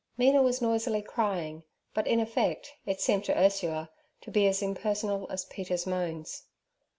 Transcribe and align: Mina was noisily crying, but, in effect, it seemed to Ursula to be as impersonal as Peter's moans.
Mina 0.17 0.41
was 0.41 0.63
noisily 0.63 1.03
crying, 1.03 1.61
but, 1.93 2.07
in 2.07 2.19
effect, 2.19 2.73
it 2.87 2.99
seemed 2.99 3.23
to 3.25 3.37
Ursula 3.37 3.91
to 4.21 4.31
be 4.31 4.47
as 4.47 4.63
impersonal 4.63 5.27
as 5.29 5.45
Peter's 5.45 5.85
moans. 5.85 6.41